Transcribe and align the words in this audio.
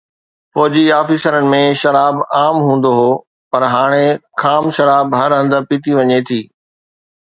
فوجي 0.53 0.85
آفيسرن 1.01 1.45
۾ 1.51 1.59
شراب 1.81 2.17
عام 2.39 2.55
هوندو 2.65 2.91
هو، 2.99 3.11
پر 3.51 3.61
هاڻي 3.73 4.03
خام 4.41 4.63
شراب 4.77 5.07
هر 5.19 5.29
هنڌ 5.39 5.51
پيئي 5.67 5.91
وڃي 5.97 6.19
ٿي 6.27 6.41